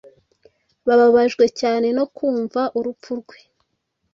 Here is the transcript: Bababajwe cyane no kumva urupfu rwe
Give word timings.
Bababajwe 0.87 1.45
cyane 1.59 1.87
no 1.97 2.05
kumva 2.15 2.61
urupfu 2.77 3.11
rwe 3.19 3.37